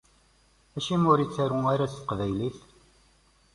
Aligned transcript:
Acimi 0.77 1.07
ur 1.13 1.19
ittaru 1.25 1.59
ara 1.73 1.85
s 1.91 1.93
teqbaylit? 1.95 2.57